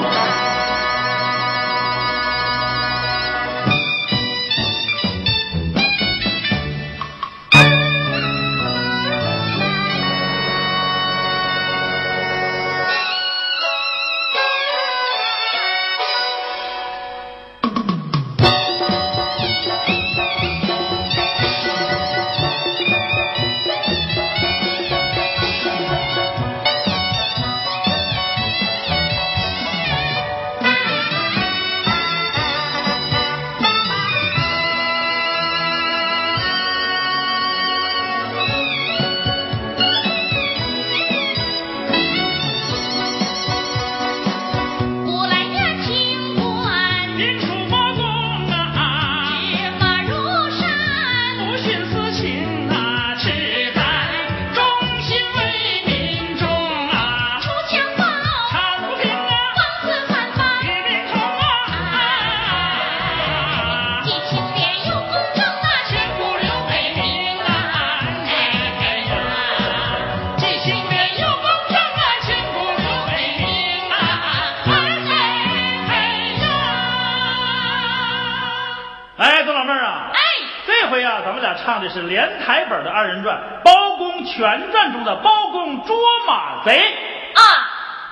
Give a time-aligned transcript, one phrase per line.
[0.00, 0.39] 唱
[82.00, 86.78] 是连台本的二人转《包公全传》中的包公捉马贼
[87.34, 87.42] 啊，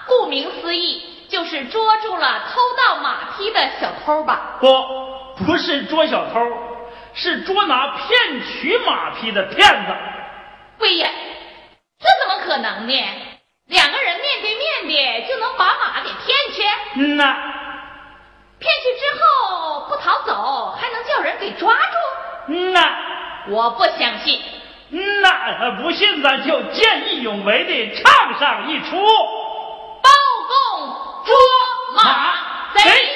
[0.06, 4.58] 顾名思义就是捉住了偷盗马匹的小偷吧？
[4.60, 4.66] 不，
[5.46, 6.40] 不是捉小偷，
[7.14, 9.94] 是捉拿骗取马匹的骗子。
[10.78, 11.10] 贵爷，
[11.98, 12.94] 这怎么可能呢？
[13.68, 16.62] 两个人面对面的就能把马给骗去？
[16.96, 17.36] 嗯呐，
[18.58, 22.52] 骗去之后不逃走，还能叫人给抓住？
[22.52, 22.80] 嗯呐。
[23.50, 24.40] 我不相信，
[25.22, 28.96] 那不信咱就见义勇为的唱上一出，
[30.02, 30.10] 包
[30.48, 31.34] 公捉
[31.96, 32.34] 马
[32.74, 33.07] 贼。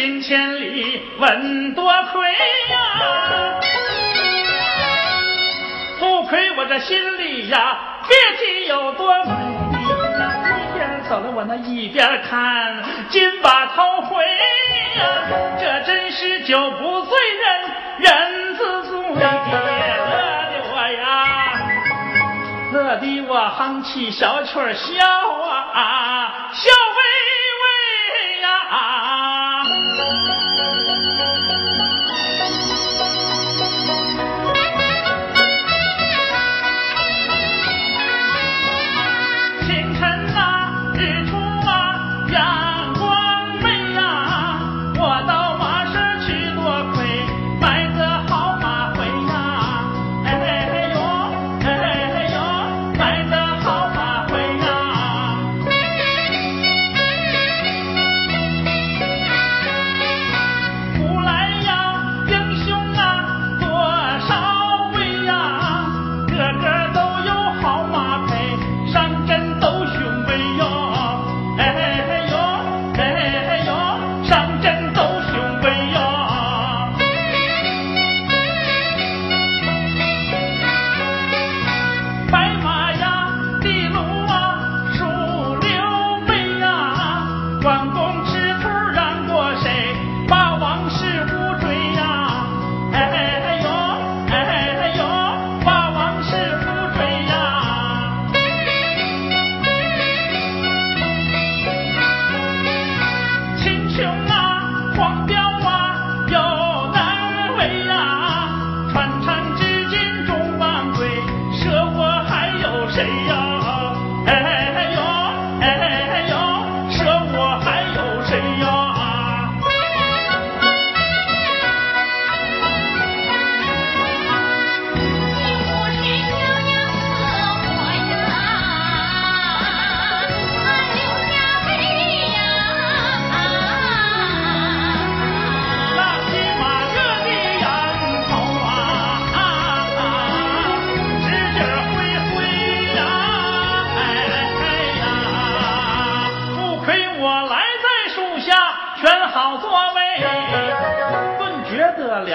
[0.00, 3.60] 行千里稳多亏呀。
[5.98, 7.76] 不亏我这心里呀，
[8.08, 9.30] 别提有多美。
[9.30, 15.04] 一边走了我那一边看，金把头回呀，
[15.60, 18.96] 这真是酒不醉人人自醉。
[22.72, 25.04] 乐的我哼起小曲儿笑
[25.74, 26.70] 啊，笑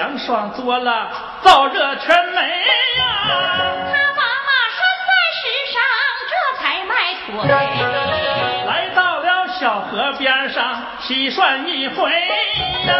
[0.06, 1.10] 得凉爽多了，
[1.42, 3.04] 燥热全没呀。
[3.90, 5.40] 他把马拴在石
[5.72, 5.82] 上，
[6.30, 6.32] 这
[6.62, 6.92] 才迈
[7.26, 7.34] 腿，
[8.66, 12.94] 来到了小河边上洗涮一回呀。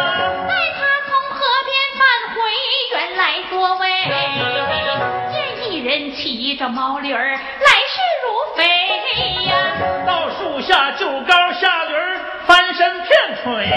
[0.47, 2.03] 待他从河边返
[2.35, 2.35] 回
[2.91, 3.85] 原来座位，
[5.31, 8.27] 见一人骑着毛驴儿来势如
[8.57, 8.63] 飞
[9.45, 9.55] 呀。
[10.05, 12.16] 到树下就高下驴儿
[12.47, 13.09] 翻身片
[13.43, 13.67] 腿，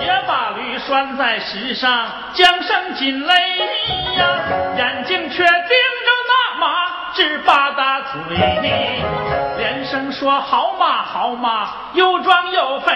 [0.00, 3.34] 也把驴拴在石上，缰绳紧勒
[4.16, 4.40] 呀，
[4.76, 8.36] 眼睛却盯着那马直吧嗒嘴，
[9.58, 12.92] 连声说好马好马，又壮又肥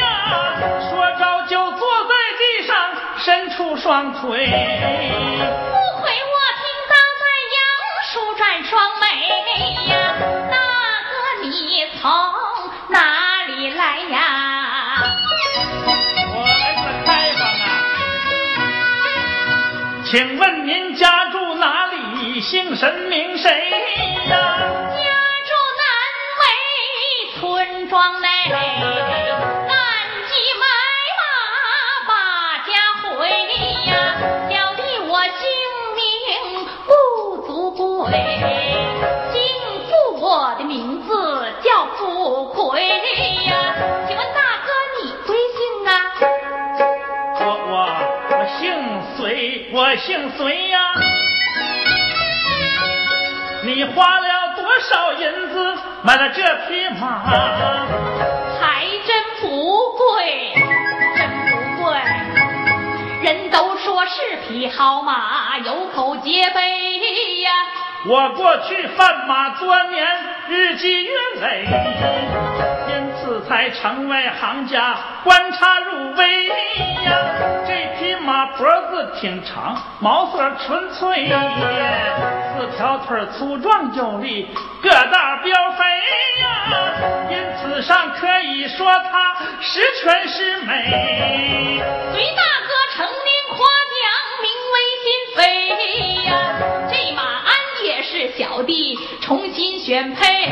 [0.00, 0.56] 呀，
[0.88, 2.76] 说着就坐在地上
[3.18, 4.20] 伸出双腿。
[4.20, 4.22] 不
[6.00, 7.22] 亏我听到在
[7.54, 7.60] 杨
[8.10, 9.04] 树展双眉
[9.90, 9.92] 呀，
[10.50, 10.56] 大
[11.10, 11.12] 哥
[11.42, 11.46] 你
[12.00, 12.08] 从
[13.70, 14.18] 来呀？
[16.30, 17.76] 我来自开封啊，
[20.04, 22.40] 请问您家住哪里？
[22.40, 24.30] 姓甚名谁呀？
[24.30, 24.36] 家
[25.48, 25.82] 住南
[26.40, 26.42] 围
[27.40, 28.28] 村庄内，
[49.90, 50.78] 我姓隋呀。
[53.62, 57.86] 你花了多少银子买了这匹马？
[58.60, 59.48] 还真不
[59.96, 60.52] 贵，
[61.16, 61.98] 真不贵。
[63.22, 67.50] 人都说是匹好马，有口皆碑呀。
[68.04, 70.06] 我过去贩马多年，
[70.48, 71.66] 日积月累，
[72.90, 76.44] 因此才成为行家，观察入微
[78.98, 84.48] 子挺长，毛色纯粹，四条腿粗壮有力，
[84.82, 85.44] 个大膘
[85.76, 85.84] 肥
[86.42, 86.46] 呀。
[87.30, 91.80] 因此上可以说它十全十美。
[92.12, 93.16] 隋大哥成年
[93.50, 93.56] 夸
[93.94, 94.02] 奖，
[94.42, 95.06] 名为心
[95.36, 95.38] 飞
[96.24, 96.30] 呀。
[96.90, 97.48] 这马鞍
[97.84, 100.50] 也是小弟重新选配。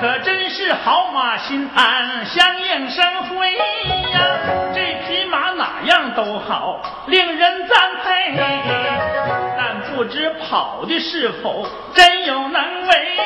[0.00, 4.35] 可真是好马心安，相映生辉呀！
[6.16, 8.34] 都好，令人赞佩。
[9.58, 13.16] 但不知跑的是否真有能为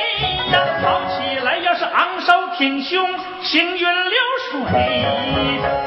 [0.51, 0.61] 呀？
[0.83, 3.09] 跑起来要是昂首挺胸，
[3.43, 4.19] 行云流
[4.51, 4.61] 水，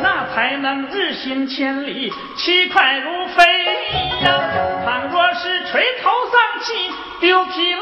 [0.01, 3.43] 那才能日行千里，气快如飞
[4.21, 4.31] 呀！
[4.85, 7.81] 倘若是垂头丧气，丢皮拉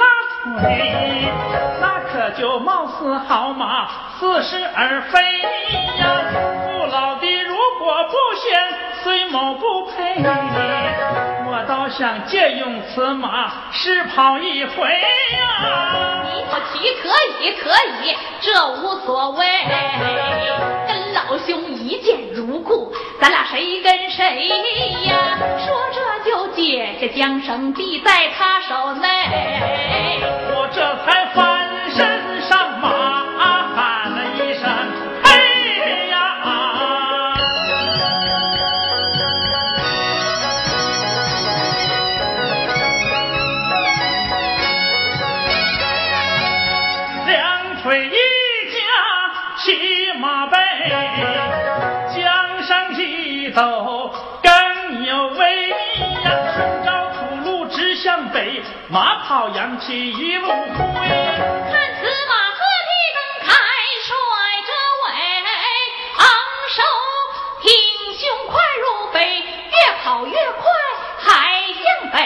[0.60, 1.31] 腿，
[1.79, 3.88] 那可就貌似好马，
[4.19, 5.39] 似是而非
[6.00, 6.24] 呀。
[6.63, 7.40] 父老的
[7.91, 8.57] 我不嫌，
[9.03, 16.24] 虽某不配，我倒想借用此马试跑一回呀。
[16.33, 17.10] 你不骑可
[17.41, 17.69] 以可
[18.01, 19.45] 以，这无所谓。
[20.88, 24.48] 跟老兄一见如故，咱俩谁跟谁
[25.07, 25.38] 呀？
[25.60, 29.07] 说着就解下缰绳递在他手内。
[58.91, 60.53] 马跑扬起一路灰。
[60.53, 63.55] 看此马鹤蹄蹬开，
[64.03, 64.12] 甩
[64.67, 64.69] 着
[65.05, 65.07] 尾，
[66.17, 66.27] 昂
[66.75, 66.83] 首
[67.62, 67.71] 挺
[68.19, 68.83] 胸，快如
[69.13, 69.39] 飞，
[69.71, 70.69] 越跑越快，
[71.19, 72.19] 还向北。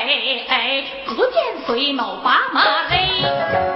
[1.05, 1.35] 不见
[1.67, 2.95] 隋某把马勒，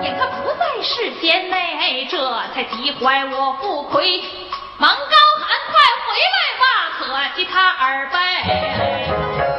[0.01, 2.17] 眼看不在视线内，这
[2.55, 4.19] 才急坏我不亏，
[4.79, 5.77] 忙高喊快
[6.07, 6.65] 回来吧，
[6.97, 9.58] 可惜他耳背。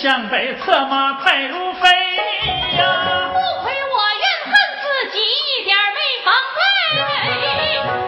[0.00, 1.88] 向北，策马快如飞
[2.76, 3.32] 呀！
[3.32, 6.60] 不亏我怨恨自己一点没防备，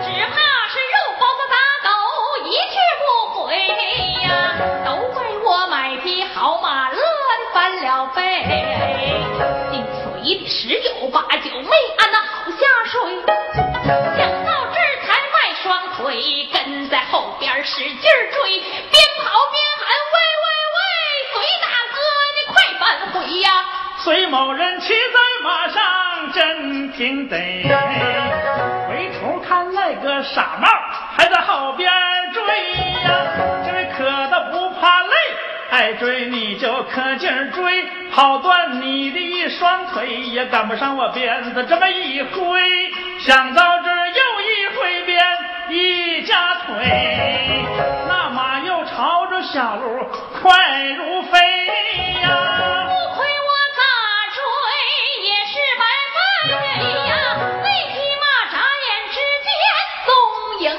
[0.05, 0.37] 只怕
[0.69, 1.91] 是肉包子打狗
[2.47, 3.05] 一去不
[3.43, 3.43] 回
[4.23, 4.31] 呀！
[4.87, 7.03] 都怪我买匹好马，乐得
[7.53, 8.21] 翻了背。
[9.73, 9.85] 姓
[10.23, 12.95] 隋的十有八九没安那好下水，
[14.17, 15.67] 想到这儿才迈双
[15.97, 18.20] 腿，跟在后边使劲儿
[24.11, 27.37] 隋某人骑在马上真挺得，
[28.89, 30.69] 回头看那个傻帽，
[31.17, 31.89] 还在后边
[32.33, 32.43] 追
[33.05, 33.09] 呀，
[33.65, 35.13] 这位可的不怕累，
[35.71, 42.61] 爱追你就可劲追，跑断你的一双腿也赶不上我鞭子这么一挥，
[43.21, 45.25] 想到这又一挥鞭
[45.69, 47.65] 一夹腿，
[48.09, 50.05] 那马又朝着小路
[50.43, 50.51] 快
[50.99, 51.39] 如飞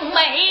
[0.09, 0.49] 美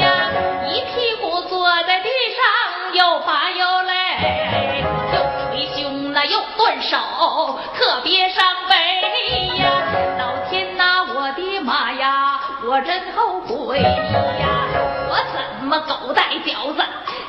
[0.00, 0.30] 呀，
[0.68, 5.16] 一屁股坐在地上，又发又累，又
[5.52, 6.96] 捶胸，又顿手，
[7.76, 9.82] 特别伤悲呀。
[10.18, 13.80] 老天呐，我的妈呀，我真后悔。
[13.80, 13.88] 呀，
[15.08, 16.82] 我怎么狗带饺子？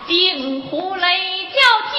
[0.08, 1.08] 惊呼雷
[1.48, 1.98] 叫，天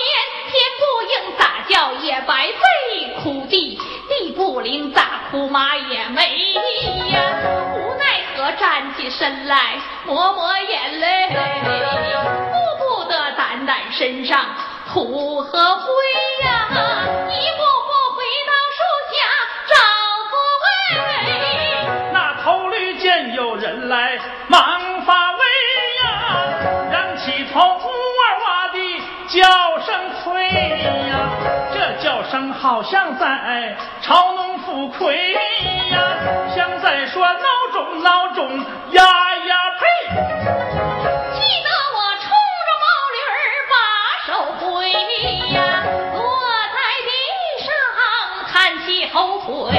[0.53, 6.55] 天不应，咋叫也白费苦地，地不灵，咋哭妈也没。
[8.59, 14.45] 站起身来抹抹眼泪顾不得掸掸身上
[14.93, 15.93] 土和灰
[16.43, 16.69] 呀
[17.29, 18.79] 一步步回到树
[19.13, 19.17] 下
[19.69, 19.75] 找
[20.31, 25.39] 座位那头驴见有人来忙发威
[26.03, 26.09] 呀
[26.93, 28.79] 扬起头呜哇哇的
[29.29, 31.06] 叫声催。
[32.59, 35.33] 好像在嘲弄富贵
[35.91, 35.99] 呀，
[36.55, 38.59] 像在说孬种孬种
[38.93, 39.85] 呀呀呸！
[41.35, 42.29] 气得我冲
[42.65, 43.39] 着毛驴儿
[43.71, 43.75] 把
[44.27, 44.91] 手挥
[45.53, 45.57] 呀，
[46.15, 46.19] 坐
[46.73, 47.09] 在地
[47.65, 47.69] 上
[48.53, 49.71] 叹气后悔，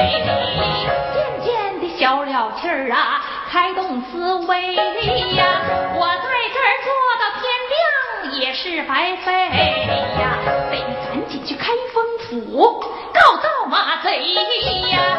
[1.12, 2.96] 渐渐的消了气儿啊。
[3.50, 4.82] 开动思维呀，
[5.94, 7.42] 我在这儿坐到天
[7.72, 7.78] 亮
[8.40, 9.32] 也是白费
[10.20, 10.36] 呀，
[12.40, 12.80] 五
[13.12, 14.34] 告造马贼
[14.90, 15.18] 呀，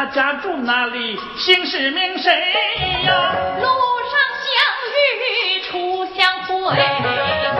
[0.00, 1.14] 他家住哪里？
[1.36, 2.32] 姓氏名谁
[3.04, 3.34] 呀？
[3.60, 3.66] 路
[4.08, 4.16] 上
[4.48, 4.50] 相
[4.96, 7.50] 遇初相会，没有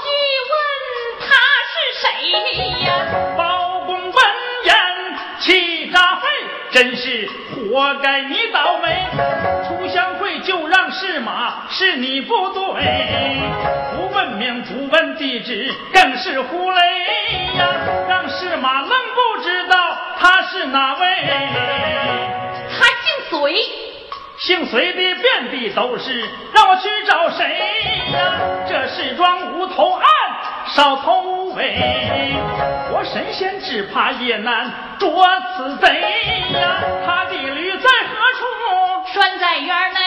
[0.00, 0.06] 细
[0.48, 0.54] 问
[1.20, 1.26] 他
[1.68, 2.08] 是谁
[2.86, 2.88] 呀？
[3.36, 4.14] 包公闻
[4.64, 4.74] 言
[5.38, 6.26] 气炸肺，
[6.70, 7.28] 真是
[7.70, 9.06] 活该你倒霉！
[11.26, 12.60] 马，是你不对，
[13.96, 16.80] 不问名不问地址，更是胡雷
[17.58, 17.66] 呀！
[18.08, 19.76] 让是马愣不知道
[20.20, 21.06] 他是哪位？
[22.70, 23.54] 他姓隋，
[24.38, 27.44] 姓隋的遍地都是，让我去找谁
[28.12, 28.34] 呀？
[28.68, 30.06] 这是桩无头案，
[30.66, 31.74] 少头无尾，
[32.92, 35.88] 我神仙只怕也难捉此贼
[36.52, 36.76] 呀！
[37.04, 38.46] 他的驴在何处？
[39.12, 40.00] 拴在院内。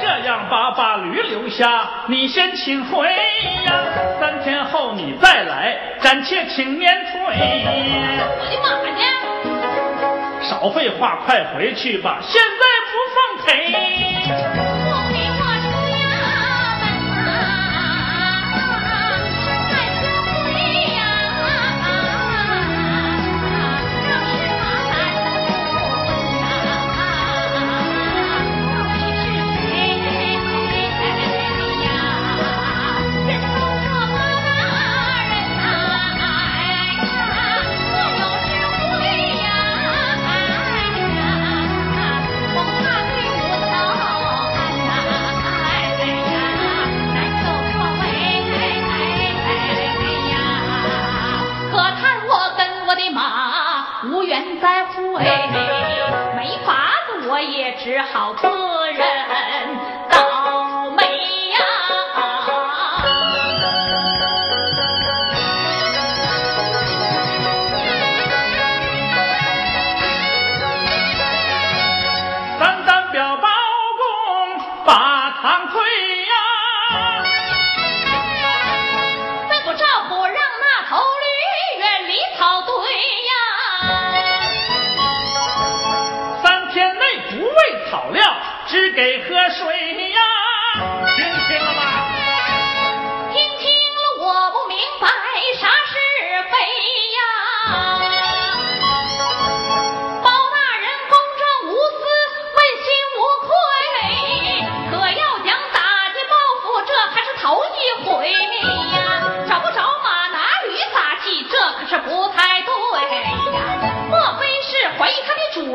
[0.00, 3.72] 这样吧，把驴留下，你先请回呀。
[4.18, 7.12] 三天后你再来，暂且请免退。
[8.38, 9.00] 我的马呢？
[10.42, 12.48] 少废话，快回去吧，现在
[12.90, 14.09] 不奉陪。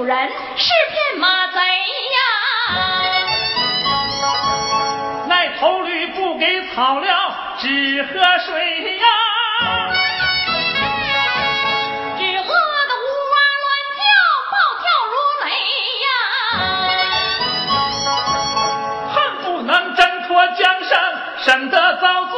[0.06, 2.20] 人是骗马贼呀，
[5.28, 8.12] 那头驴不给草料，只喝
[8.46, 9.06] 水呀，
[12.20, 13.66] 只饿得呜哇乱
[13.98, 14.00] 叫，
[14.52, 15.48] 暴跳如雷
[16.06, 16.08] 呀，
[19.16, 20.94] 恨不能挣脱缰绳，
[21.46, 22.35] 省得遭。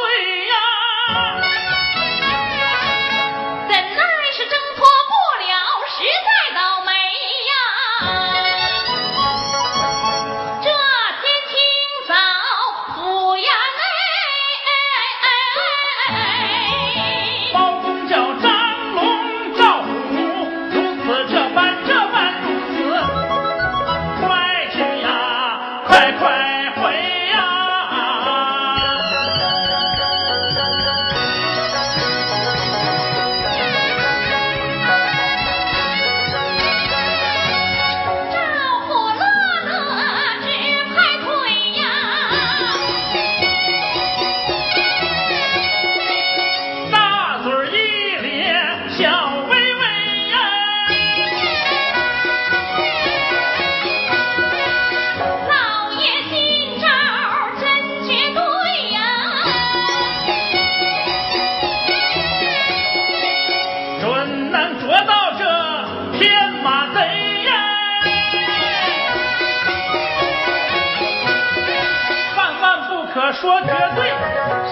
[73.18, 74.12] 可说绝对，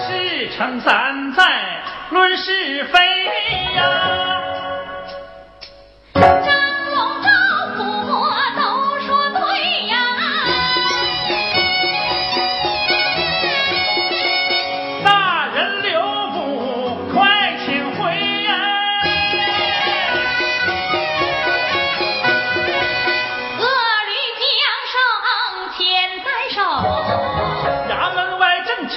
[0.07, 1.43] 事成三载，
[2.11, 3.25] 论是非
[3.75, 4.46] 呀。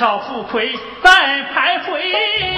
[0.01, 1.11] 少妇魁在
[1.53, 1.99] 徘徊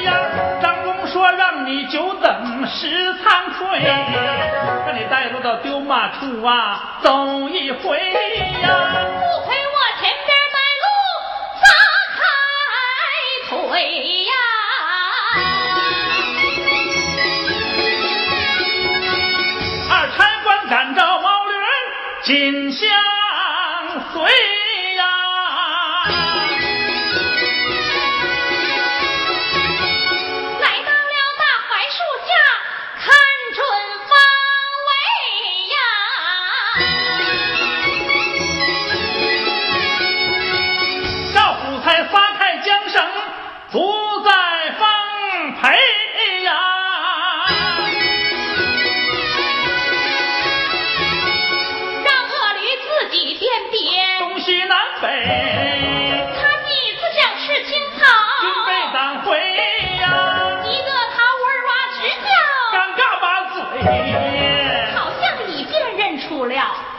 [0.05, 0.14] 呀，
[0.62, 3.81] 张公说让你久等，十惭愧。
[3.83, 8.68] 让你带到丢马处啊，走一回呀。
[9.18, 10.87] 不亏我前边带路，
[11.59, 11.66] 咋
[12.14, 12.20] 开
[13.50, 13.83] 腿
[14.22, 14.33] 呀？
[19.90, 21.50] 二差官赶着毛驴，
[22.22, 22.88] 紧相
[24.12, 24.52] 随。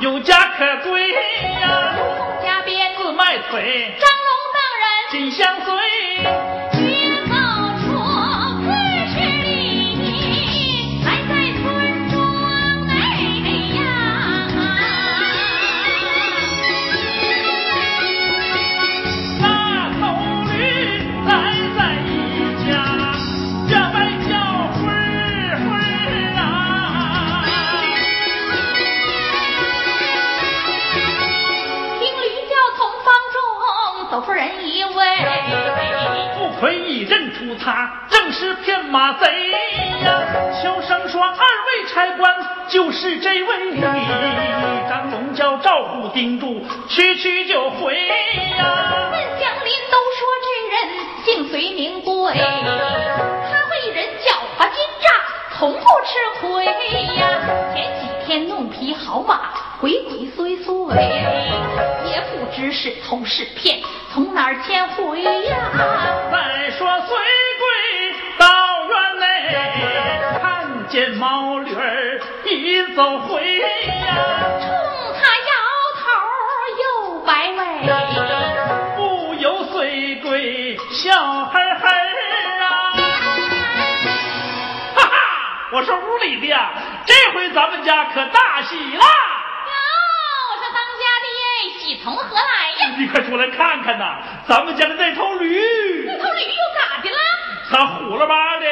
[0.04, 1.96] 有家可归呀。
[2.44, 5.74] 家边自卖腿张龙等人紧相随
[37.63, 39.52] 他，正是骗马贼
[40.04, 40.21] 呀！
[40.62, 42.36] 小生说二位差官
[42.67, 43.80] 就是这位，
[44.89, 49.10] 张龙叫赵虎盯住，区区就回呀！
[49.12, 50.76] 问乡邻都说这人
[51.23, 52.41] 姓隋名贵，他
[53.71, 55.08] 为人狡猾奸诈，
[55.58, 56.71] 从不吃亏呀。
[57.73, 63.80] 前几天弄匹好马，鬼鬼祟祟，也不知是偷是骗，
[64.13, 65.56] 从哪儿牵回呀？
[66.30, 67.17] 再说隋
[72.95, 73.65] 走回呀，
[74.60, 74.69] 冲
[75.15, 75.51] 他摇
[75.99, 76.03] 头
[76.84, 76.84] 又
[77.21, 77.60] 摆尾。
[78.95, 81.58] 不由隋贵笑呵呵
[82.62, 82.69] 啊！
[84.95, 85.12] 哈哈，
[85.71, 86.71] 我说屋里的呀，
[87.06, 89.06] 这回咱们家可大喜啦！
[89.65, 89.73] 哟，
[90.51, 91.27] 我说当家的
[91.79, 92.41] 喜从何来
[92.79, 92.93] 呀？
[92.97, 97.17] 你快出来看看呐，咱们家的那头驴，那头驴又咋的了？
[97.71, 98.65] 它虎了吧的，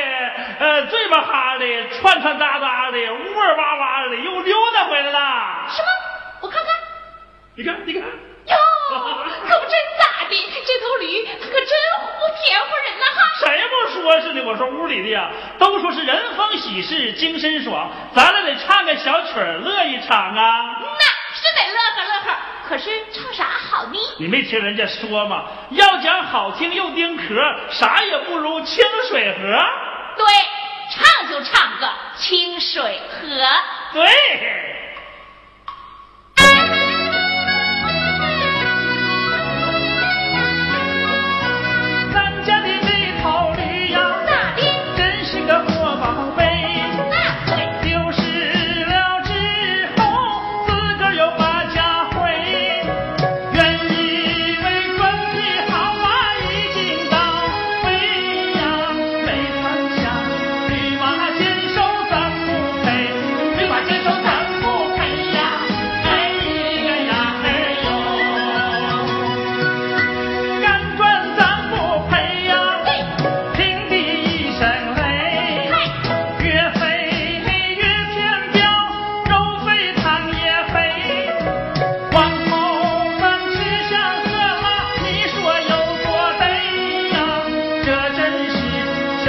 [0.62, 5.20] 呃，嘴巴哈的，串串哒哒的，呜儿哇哇的，又溜达回来了。
[5.68, 5.88] 什么？
[6.42, 6.70] 我看看。
[7.56, 8.56] 你看，你看，哟，
[8.92, 10.36] 可不真咋的？
[10.64, 13.20] 这头驴可真胡甜乎人呐哈！
[13.40, 14.44] 谁不说是呢？
[14.46, 20.78] 我说屋里的呀，都说是人逢喜事精神爽，咱俩得唱个小曲儿乐一场啊！
[20.80, 22.38] 那是得乐呵乐呵，
[22.70, 23.98] 可是唱啥好呢？
[24.20, 25.46] 你没听人家说吗？
[25.72, 27.34] 要讲好听又丁壳，
[27.72, 29.58] 啥也不如清水河。
[30.14, 30.26] 对，
[31.44, 33.28] 唱个清水河。
[33.94, 34.71] 对。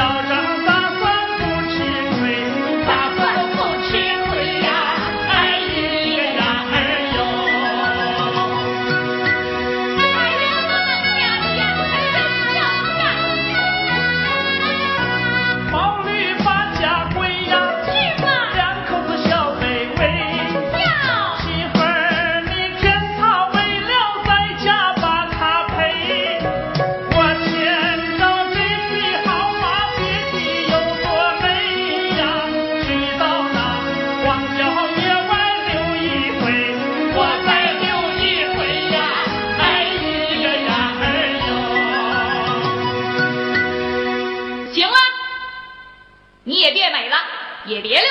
[0.02, 0.51] 小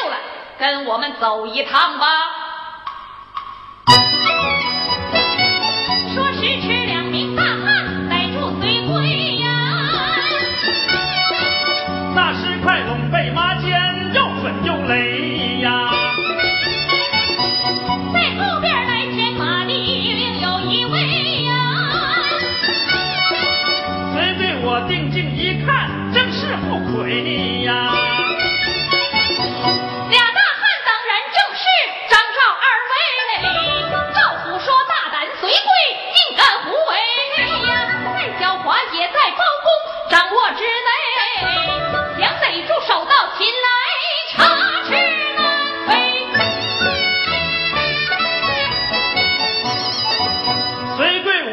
[0.02, 0.18] 也别溜了，
[0.58, 2.08] 跟我们走一趟吧。
[6.14, 7.01] 说时迟，了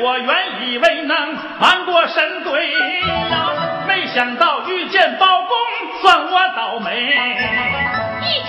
[0.08, 2.66] 我原以为能瞒过神鬼，
[3.86, 5.50] 没想到遇见包公，
[6.00, 7.12] 算我倒霉。
[8.22, 8.48] 一行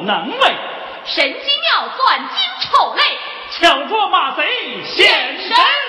[0.00, 0.56] 有能为，
[1.04, 3.02] 神机妙算金丑泪，
[3.50, 5.06] 抢捉马贼显
[5.38, 5.79] 神威。